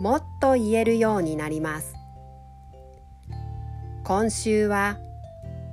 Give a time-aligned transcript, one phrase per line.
[0.00, 1.94] もっと言えるようになります。
[4.04, 4.98] 今週は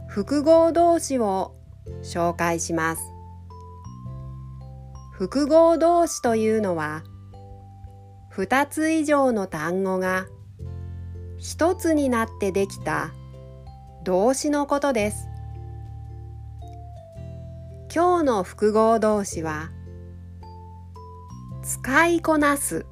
[0.07, 1.55] 複合動詞を
[2.03, 3.01] 紹介します。
[5.11, 7.03] 複合動詞というのは
[8.29, 10.25] 二つ以上の単語が
[11.37, 13.11] 一つになってできた
[14.03, 15.27] 動詞のことです。
[17.93, 19.69] 今日の複合動詞は
[21.63, 22.85] 使いこなす。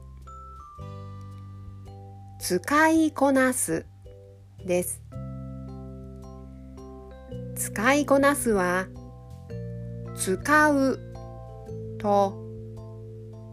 [2.46, 3.86] 使いこなす
[4.66, 5.02] です。
[7.56, 8.88] 使いこなすは
[10.14, 11.00] 使う
[12.00, 12.38] と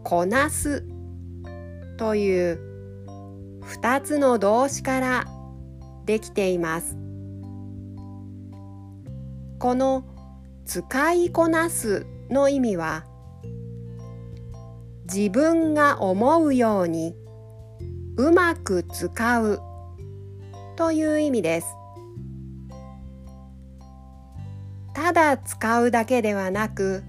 [0.03, 0.83] こなす
[1.97, 2.59] という
[3.61, 5.25] 二つの動詞から
[6.05, 6.97] できています。
[9.57, 10.03] この
[10.65, 13.05] 使いこなすの意味は
[15.05, 17.15] 自分が思うように
[18.21, 19.59] うまく使う
[20.75, 21.75] という意味です。
[24.93, 27.03] ただ使うだけではなく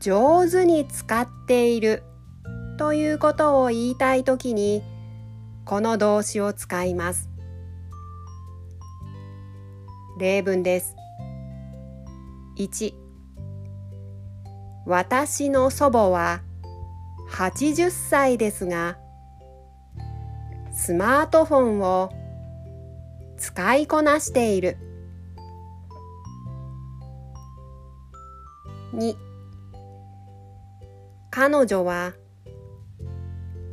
[0.00, 2.02] 上手に使っている
[2.76, 4.82] ということを言いたいときに
[5.64, 7.30] この動詞を使います。
[10.18, 10.96] 例文です。
[12.56, 12.94] 1
[14.86, 16.40] 私の祖母は
[17.30, 18.98] 80歳ですが
[20.78, 22.12] スマートフォンを
[23.36, 24.78] 使いこなしている。
[28.94, 29.16] 2
[31.30, 32.14] 彼女は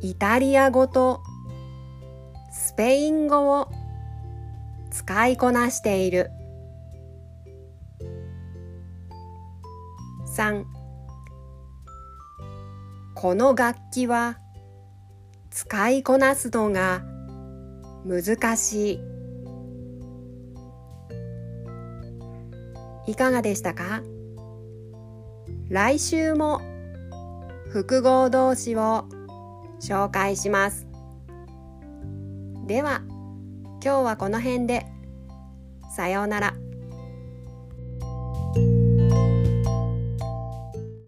[0.02, 1.22] イタリア語と
[2.50, 3.70] スペイン語を
[4.90, 6.32] 使いこなしている。
[10.36, 10.64] 3
[13.14, 14.38] この楽器は
[15.56, 17.02] 使いこなすのが
[18.04, 19.00] 難し
[23.06, 23.12] い。
[23.12, 24.02] いかがでしたか？
[25.70, 26.60] 来週も
[27.70, 29.06] 複合動詞を
[29.80, 30.86] 紹介します。
[32.66, 33.00] では
[33.80, 34.84] 今日はこの辺で。
[35.96, 36.54] さようなら。